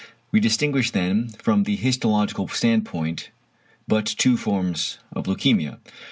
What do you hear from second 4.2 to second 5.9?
forms of leukæmia: 1.